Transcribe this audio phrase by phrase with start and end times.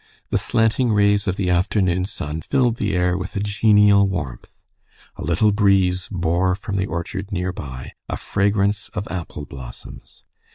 [0.29, 4.63] The slanting rays of the afternoon sun filled the air with a genial warmth.
[5.15, 10.23] A little breeze bore from the orchard near by a fragrance of apple blossoms.